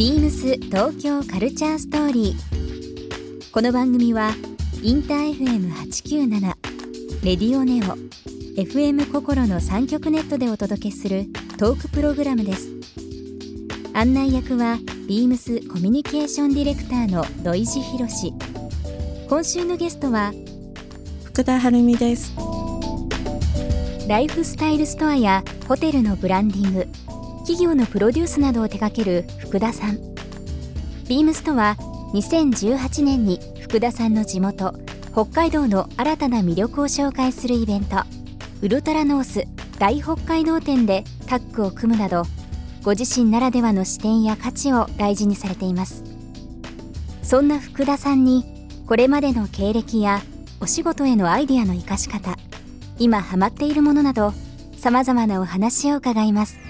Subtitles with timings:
[0.00, 3.52] ビームス東京カルチャーストーリー。
[3.52, 4.30] この番組は
[4.82, 6.40] インター FM897
[7.22, 7.98] レディオネオ
[8.58, 11.26] FM 心の三極ネットでお届けする
[11.58, 12.70] トークプログラムです。
[13.92, 18.32] 案内役はビームスコミュニケーションディレクターの土井博志。
[19.28, 20.32] 今週のゲストは
[21.24, 22.32] 福田晴美です
[24.08, 26.88] ライフスタイルストアやホテルのブランディング
[27.50, 29.96] 企業のプロデュースなどを手掛ける福田さん。
[31.08, 31.76] ビームスとは
[32.14, 34.72] 2018年に福田さんの地元
[35.10, 37.96] 北海道の新たな魅力を紹介するイベント。
[38.62, 39.48] ウルトラノース
[39.80, 42.22] 大北海道展でタッグを組むなど
[42.84, 46.04] ご自身ならではの視点や価値を大事にされています。
[47.24, 48.44] そんな福田さんに
[48.86, 50.20] これまでの経歴や
[50.60, 52.36] お仕事へのアイディアの生かし方
[53.00, 54.34] 今ハマっているものなど
[54.76, 56.69] さまざまなお話を伺います。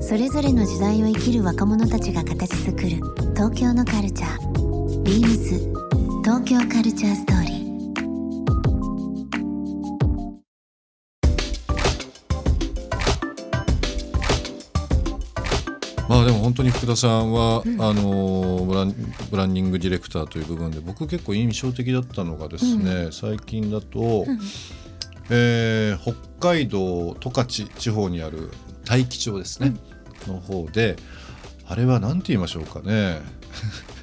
[0.00, 2.88] それぞれの時代を生きる若者たちが形作る
[3.34, 5.02] 東京のカルチャー。
[5.02, 7.58] Beams 東京カルチャーストーリー。
[16.08, 18.94] まあでも本当に福田さんは、あのブラン
[19.30, 24.24] ブランディングディレクターという部分で僕結構印象的だったのがですね、最近だと、
[25.28, 28.50] えー北海道十勝地方にある
[28.88, 29.74] 大樹町ですね、
[30.26, 30.96] の方で
[31.66, 33.20] あれは何て言いましょうかね。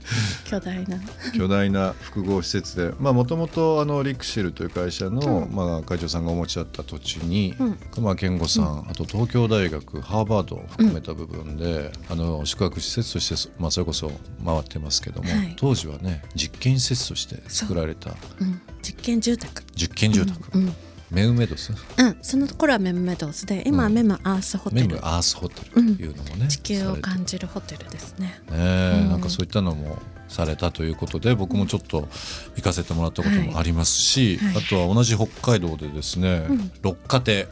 [0.45, 0.99] 巨大な。
[1.35, 7.55] 巨大な複合施設でもともとリクシルという会社の、まあ、会長さんがお持ちだった土地に、
[7.91, 14.11] 熊健吾さん、あと東京大学ハーバードを含めた部分で、あの宿泊施設として、まあ、それこそ
[14.45, 15.53] 回ってますけども、はい。
[15.57, 18.15] 当時はね実験施設として作られた。
[18.39, 18.43] う。
[18.43, 18.61] ん。
[18.83, 19.63] 実験住宅。
[19.75, 20.75] 実験住宅、うん、
[21.11, 21.71] メウメドス？
[21.71, 25.71] うん、その頃はメムメドウスで今はメムアースホテル、メムアースホテル。
[25.71, 28.17] というのもね、地球を感じるホテルです。
[28.17, 32.07] ねねなんかそういったのもされたということで僕もちょっと
[32.55, 36.71] 行かせてもらったこともありますし、あとは同じ北海道でですね、うん。
[36.81, 37.47] 六花亭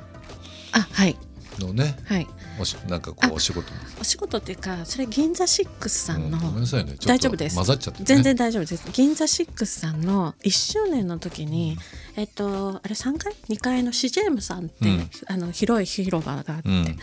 [0.72, 1.16] あはい。
[1.60, 2.28] のねはい
[2.60, 6.96] おしなんかこあうお仕事お仕事っていうかそれ銀座シックスさんの、うんごめんなさいね。
[7.06, 7.56] 大丈夫です。
[7.56, 8.92] 混ざっちゃって、ね、全然大丈夫です。
[8.92, 11.78] 銀座シックスさんの1周年の時に、
[12.16, 15.10] えっとあれ3階2階のシジェームさんって、うん。
[15.28, 16.98] あの広い広場があって、うん。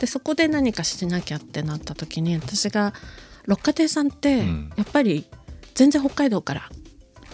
[0.00, 2.92] でそこで何かしなきゃってなった時に私が
[3.46, 4.72] 六花亭さんって、うん。
[4.76, 5.26] やっぱり
[5.74, 6.70] 全然北海道から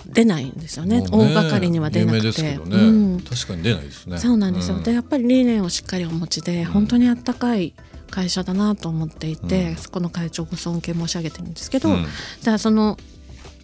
[0.06, 1.00] 出ないんですよね。
[1.00, 2.42] もう大掛かりには出なくて。
[2.42, 2.76] ね、う
[3.16, 3.20] ん。
[3.20, 4.18] 確かに出ないですね。
[4.18, 4.82] そうなんですよ、ん。
[4.82, 7.74] でやっぱり理念をしっかりお持ちで、本当にあったかい
[8.10, 9.76] 会社だなと思っていて、うん。
[9.76, 12.06] そこの会長ご尊敬申し上げてるんですけど、うん。
[12.40, 12.98] じゃあその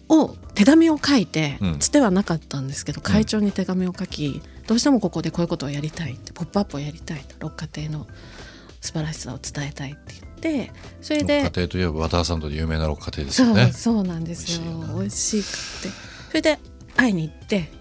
[0.07, 1.79] を手紙を書いて、うん。
[1.79, 8.07] つてはなかったんですけど会長に手紙を書き、どうしてもここでこういうことをやりたいって「ポップアップをやりたいと六花亭の
[8.81, 13.71] 素晴らしさを伝えたいって言ってそれで六花亭といえば渡田さんとで有名な六花亭ですそう、よね。
[13.73, 14.61] そうなんですよ。
[14.95, 15.49] 美味しいって
[16.29, 16.59] それで
[16.95, 17.71] 会いに行って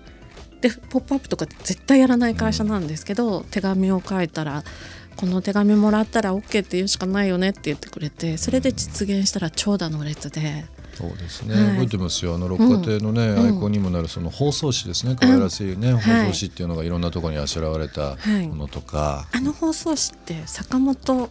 [0.60, 4.64] で「ポップアップとか絶対やらない会社なんですけど、手紙を書いたら
[5.16, 10.66] 「この手紙もらったら OK って言うしかないよね」って言ってくれてそれで実現したら長蛇の列で。
[10.94, 11.70] そうですね、はい。
[11.74, 12.34] 覚えてますよ。
[12.34, 13.38] あの六花亭のね、ん。
[13.38, 15.14] アイコンにもなるその包装紙ですね。
[15.14, 16.02] 可愛らしいね、はい。
[16.02, 18.48] 包装紙っていうのがいろんなところにあしらわれたはい。
[18.48, 21.30] ものとか、あの放送紙って坂本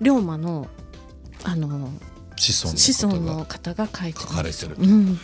[0.00, 0.66] 龍馬の
[1.44, 1.88] あの
[2.36, 3.92] 子孫子孫のの方が書
[4.26, 5.18] かれてるうん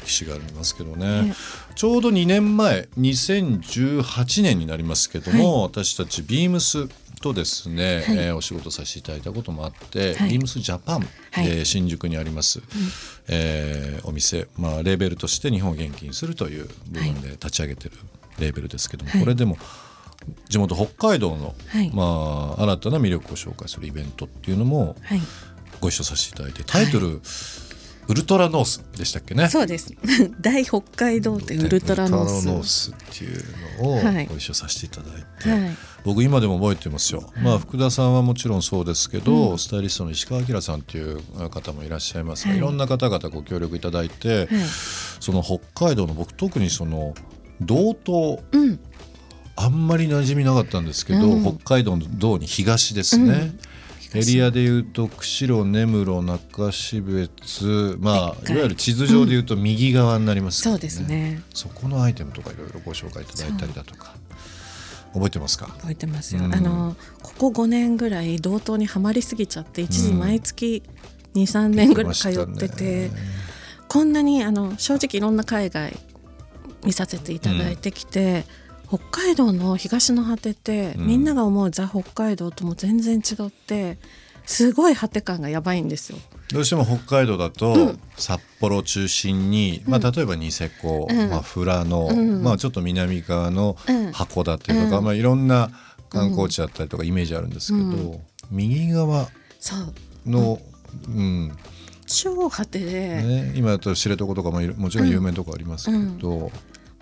[0.00, 1.34] 歴史がありますけどね、ね
[1.74, 6.88] ちょうど2年前2018年になりますけども、私たちビームス
[7.20, 8.16] とですね、はい。
[8.18, 10.30] えーお仕事させていただいたこともあって、はい。
[10.30, 11.46] ビームスジャパン、はい。
[11.48, 12.60] えー新宿にあります、
[13.28, 17.96] えーお店、まあ、レーベルとして日本を元気にするという部分で立ち上げてる
[18.38, 19.20] レーベルですけども、はい。
[19.20, 19.56] これでも
[20.48, 21.90] 地元北海道の、はい。
[21.92, 25.20] まあ、新たな魅力を紹介するイベントっていうのもはい。
[25.80, 27.20] ご一緒させていただいてタイトル、
[28.08, 29.48] ウルトラノースでしたっけね？
[29.48, 29.92] そうです。
[30.40, 33.44] 大北海道ってウルトラノースノースっていう
[33.82, 34.26] のをはい。
[34.26, 35.76] ご一緒させていただいて、はい。
[36.04, 41.20] 僕今でも覚えてますよ、まあ、福田さんはもちろんそうですけど、スタイリストの石川明さんという
[41.50, 42.58] 方もいらっしゃいますが、はい。
[42.58, 44.48] い、ろんな方々ご協力いただいて、はい。
[45.18, 47.14] その北海道の僕特にその
[47.60, 48.78] 道東うん。
[49.56, 51.42] あんまり馴染みなかったんですけど、うん。
[51.42, 53.54] 北海道の道に東ですね、
[54.14, 58.52] エリアでいうと釧路根室中標津まあはい。
[58.52, 61.42] いわゆる地図上でいうと右側になりますからそうですね。
[61.54, 64.14] そこのアイテムとかいろいろご紹介いただいたりだとか
[65.12, 65.66] 覚えてますか？
[65.66, 66.54] 覚えてますよ、うん。
[66.54, 70.82] あのここ5年ぐらい同等にはまりすぎちゃって一時毎月
[71.34, 73.10] 23年ぐらい通ってて、
[73.88, 75.94] こんなにあの正直いろんな海外
[76.84, 78.44] 見させていただいてきて、
[78.88, 81.06] 北海道の東の果てって、うん。
[81.06, 83.98] みんなが思うザ・北海道とも全然違って
[84.44, 86.18] すごい果て感がやばいんですよ。
[86.52, 91.30] どうしても北海道だと札幌を中心に、まあ、例えばニセコ、うん。
[91.30, 92.42] まあ、富良野、うん。
[92.42, 94.10] まあ、ちょっと南側のうん。
[94.10, 95.04] 函館とか、うん。
[95.04, 95.70] まあ、いろんな
[96.08, 98.20] 観光地だったりとかイメージあるんですけど、うん。
[98.50, 99.28] 右側
[99.58, 100.30] そう。
[100.30, 100.60] の、
[101.08, 101.56] うん。
[102.06, 105.92] 超果てで、ね、今だと知床とかももちろん有名なとこありますけ
[106.22, 106.50] ど、も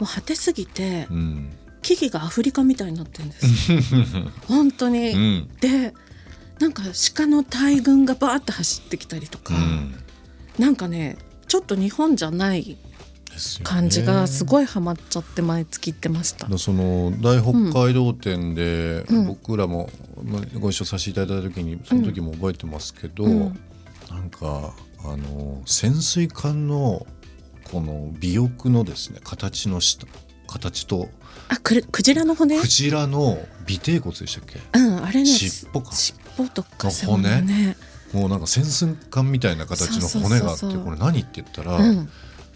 [0.01, 1.51] う果てすぎてうん
[1.85, 3.73] 木々がアフリカみたいになってるんです。
[4.49, 5.11] 本当に。
[5.11, 5.49] うん。
[5.61, 5.95] で
[6.59, 6.83] なんか
[7.15, 9.95] 鹿の大群がバーって走ってきたりとか、うん。
[10.59, 12.79] なんかねちょっと日本じゃない
[13.63, 16.47] 感じがすごいハマっちゃって毎月行ってました。
[16.57, 17.53] その大北
[17.83, 19.27] 海道展でうん。
[19.27, 19.91] 僕らも
[20.25, 23.41] まあご一緒させていただいた時にその時も覚えてますけど、うん。
[24.09, 27.07] なんかあの潜水艦の
[27.65, 30.07] この尾翼のですね形の下
[30.55, 31.09] 形と。
[31.49, 32.59] あくるクジラの骨？
[32.59, 34.61] クジラの尾てい骨でしたっけ？
[34.79, 35.93] うんあれね尻尾か。
[35.93, 37.77] 尻尾とかの背骨
[38.13, 42.09] もうなんか潜水艦みたいな形の骨があってこれ何って言ったら、うん、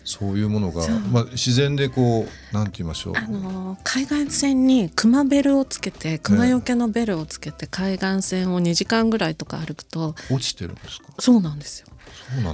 [0.09, 3.13] そういうものがまあ、自然でこうなんて言いましょう。
[3.17, 11.13] あのー海岸線に熊ベルをつけて熊よけのベルをつけて海岸線を2時間ぐらいとか歩くと落ちてるんですか？
[11.19, 11.89] そうなんですよ。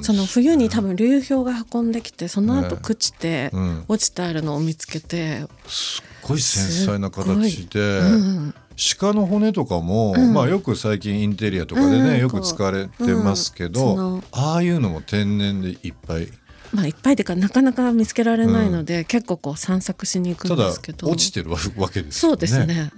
[0.03, 8.03] その冬に多分流氷が運んできてその後ね朽ちてうん、落ちてあるのを見つけて、すっごい繊細な形で、う
[8.49, 8.55] ん、
[8.99, 10.33] 鹿の骨とかも、うん。
[10.33, 12.19] まあよく最近インテリアとかでね、うん。
[12.19, 16.29] よく使われてますけど、ああいうのも天然でいっぱい
[16.73, 21.09] まあいっぱいでかなかなか見つけられないので、結構こう散策しに行くんですけど。
[21.09, 22.33] 落ちてるわわけですよね。
[22.33, 22.93] そうですね。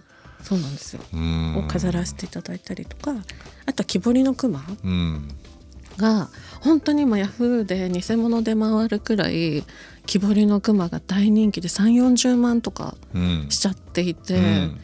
[0.46, 3.10] そうなんですよ、うんを飾らせていただいたりとか
[3.66, 5.28] あとは木彫りの熊うん
[5.96, 6.28] が
[6.60, 9.64] 本当に今ヤフーで偽物で回るくらい
[10.04, 13.46] 木彫りの熊が大人気で3 4 0万とかうん。
[13.48, 14.80] しちゃっていて、うん。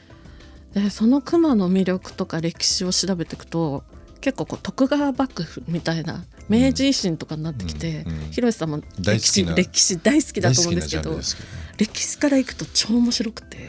[0.75, 3.85] でその熊の魅力とか歴史を調べていくと
[4.23, 8.71] 結構こう徳川幕府みたいな明治維新とかになってきて、うんうん広瀬さん。
[8.71, 11.21] も歴史大好きな歴史大好きだと思うんですけど
[11.77, 13.69] 歴史からいくと超面白くて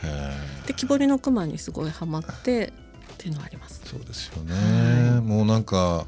[0.67, 3.81] で木彫りの熊にすごいハマってっていうのはあります。
[3.83, 5.21] そうですよね、はい。
[5.21, 6.05] もうなんか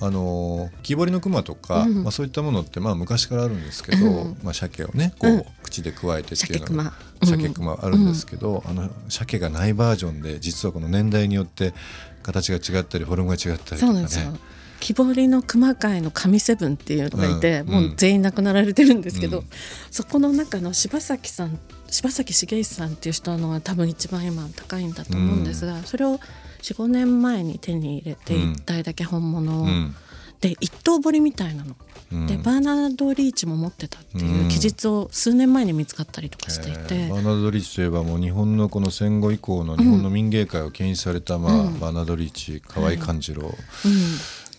[0.00, 2.02] あの木彫りの熊とか、うん。
[2.04, 4.38] まあ、そういったものってまあ昔からあるんですけど、うん。
[4.42, 5.44] まあ、鮭をねこう、うん。
[5.62, 6.84] 口で加えてっていうの鮭熊。
[6.84, 6.92] が
[7.24, 11.74] 鮭熊あるんですけど、あの鮭がないバージョンで実はこの年代によって
[12.22, 14.30] 形が違ったりフォルムが違ったりとかそうなんですよ。
[14.32, 14.38] ね。
[14.80, 17.68] 木彫りの熊界の神セブンっていうのがいて、うん。
[17.68, 19.44] もう全員亡くなられてるんですけど、うん。
[19.90, 21.58] そこの中の柴崎さん
[21.90, 26.20] 柴崎茂一さんっていう人のは多分一番今高いんだと思うんですが、それを
[26.62, 29.94] 45年前に手に入れてうん1体だけ本物を、うん。
[30.40, 31.76] で一刀彫りみたいなの、
[32.12, 32.26] うん。
[32.26, 37.10] でバーナード・リーチも持ってたっていううん記述を数年前に見つかったりとかしていて、えー。
[37.10, 41.80] バーナード・リーチといえばもう日本のこの戦後以降の日本の民芸界を牽引された、まあうん。
[41.80, 43.52] バーナード・リーチ河合勘次郎、うん。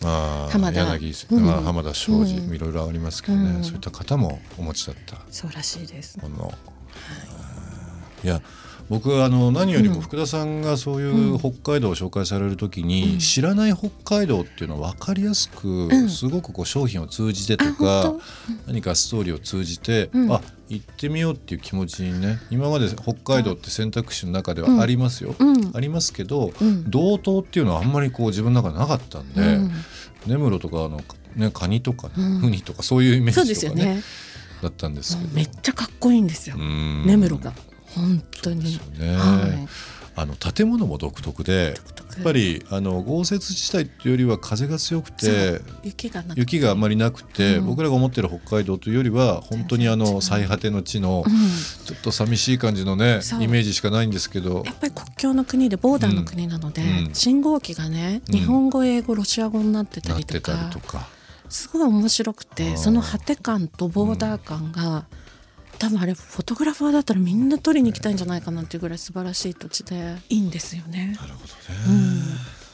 [0.02, 0.80] まあ、浜田。
[0.86, 2.56] 柳、うんまあ、浜田庄司、うん。
[2.56, 3.64] いろいろありますけどね、うん。
[3.64, 5.18] そういった方もお持ちだった。
[5.30, 6.20] そうらしいです。
[6.20, 6.54] もの、
[8.24, 8.42] い、や
[8.90, 13.20] 僕あの何よりも福田さんがそういう北海道を紹介される時に、うん。
[13.20, 16.10] 知らない北海道っていうのは分かりやすく、ん。
[16.10, 18.22] すごくこう商品を通じてとあか本
[18.68, 20.34] 何かストーリーを通じて、うん。
[20.34, 25.72] あ行ってみようっていう気持ちにね今まで北海道って選択肢の中ではありますよ、うん。
[25.76, 26.90] ありますけど、うん。
[26.90, 29.72] 道東っていうのはあんまりこう自分の中でなかったんで、うん。
[30.26, 31.02] 根室とかの、
[31.36, 32.42] ね、カニとか、ねうん。
[32.48, 34.04] ウニとかそういうイメージとかねすよね。
[34.62, 35.36] だったんですけど。
[35.36, 36.56] めっちゃかっこいいんですよ。
[36.58, 37.06] うん。
[37.06, 37.54] 根室が
[37.96, 38.64] 本当に。
[38.64, 39.68] ですよね、はい。
[40.16, 41.76] あの建物も独特で
[42.16, 47.66] やっぱりあの豪雪地帯っていうよりは風が強くて雪が雪があまりなくて、うん。
[47.68, 51.34] 僕らが思ってる北海道というよりは本当にあの最果ての地のうん。
[51.86, 54.64] ちょっと寂しい感じのねイメージしかないんですけど。
[54.66, 57.14] やっぱり国境の国でボーダーの国なので、うん。
[57.14, 58.36] 信号機がねうん。
[58.36, 61.08] 日本語英語ロシア語になってたりとか。
[61.48, 65.06] すごい面白くてその果て感とボーダー感が、
[65.80, 70.18] 多分あれフォトグラファーだったらみんな撮りに行きたいんじゃないかなっていうぐらい素晴らしい土地で。
[70.30, 71.18] いいんですよね。
[71.20, 72.20] なるほどね、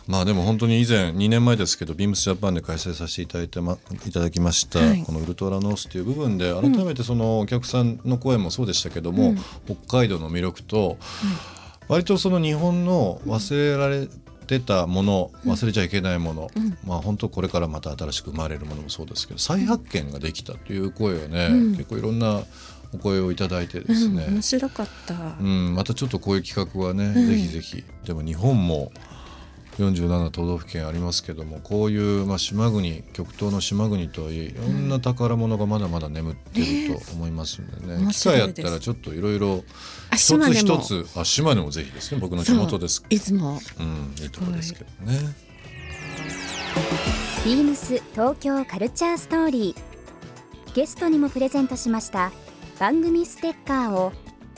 [0.08, 5.04] まあでも本当に以前2年前ですけどビームスジャパンで開催させていただいて、ま、いただきました、はい。
[5.04, 9.38] このウルトラノースという部分で改めてそのお客さんの声もそうでしたけども、うん。
[9.66, 10.98] 北海道の魅力と、
[11.88, 14.08] 割とその日本の忘れられ
[14.46, 16.78] ってたもの忘れちゃいけないもの、うん。
[16.86, 21.72] まあ本当これからまた新しく生まれるものもそうですけど再発見ができたという声をね、うん。
[21.72, 22.44] 結構いろんな
[22.94, 27.28] お声をいただいてですね、うん、面白かった、うん、またちょっとこういう企画はね、うん。
[27.28, 27.84] ぜひぜひ。
[28.06, 28.92] でも日本も
[29.78, 39.66] 47都道府県ありますけどもこういう、まあ、島国極東の島国とはいえいろんな宝物がまだまだ眠ってると思いますんでね,、面機会あったらちょっといろいろ
[40.12, 43.04] あ一つ一つあ島根もぜひですね僕の地元です。
[43.10, 43.60] いつも。
[43.80, 45.36] うん、いいところですけどね。
[47.44, 49.96] ビームス東京カルチャーストーリー。
[50.76, 52.34] ゲストにもプレゼントしました
[52.80, 54.12] 番組ステッカーを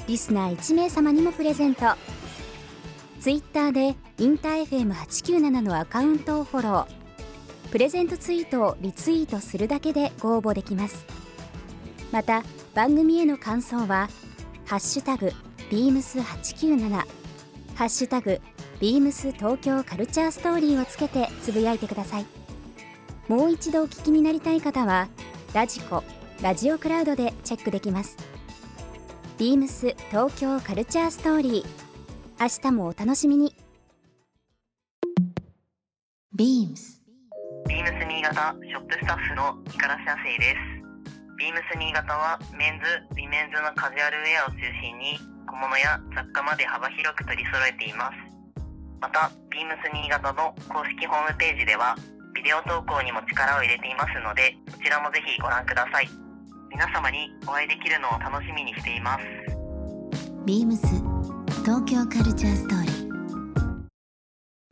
[0.07, 1.85] リスナー1名様にもプレゼント。
[3.19, 7.71] ツイッターでインター FM897 のアカウントをフォロー。
[7.71, 11.05] プレゼントツイートをリツイートするだけでご応募できます。
[12.11, 12.41] また
[12.73, 14.09] 番組への感想は
[14.65, 15.31] 「ハッシュタグ
[15.69, 16.89] ビームス897」
[17.75, 18.41] 「ハッシュタグ
[18.79, 22.25] ビームス東京カルチャーストーリー」をつけてつぶやいてください。
[23.27, 25.07] もう一度お聞きになりたい方は
[25.53, 26.03] ラジコ
[26.41, 28.15] ラジオクラウドでチェックできます
[29.37, 31.65] ビームス東京カルチャーストーリー
[32.39, 33.55] 明日もお楽しみに
[36.37, 36.97] Beams
[37.67, 41.37] ビームス新潟ショップスタッフの五十嵐亜生です。
[41.37, 48.15] ビームス新潟はメンズ、ウィメンズのカジュアルウェアを中心に小物や雑貨まで幅広く取り揃えています。
[49.01, 51.97] また、ビームス新潟の公式ホームページでは
[52.33, 56.26] ビデオ投稿にも力を入れていますので、そちらもぜひご覧ください。
[56.77, 59.23] 皆様にお会いできるのを楽しみにしています。
[60.45, 60.77] Beams
[61.65, 63.87] 東京カルチャーストーリー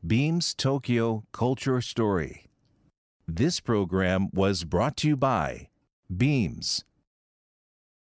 [0.05, 2.45] Beams Tokyo Culture Story.
[3.27, 5.69] This program was brought to you by
[6.15, 6.85] Beams.